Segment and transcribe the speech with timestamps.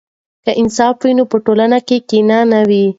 [0.43, 2.83] که انصاف وي نو په ټولنه کې کینه نه وي.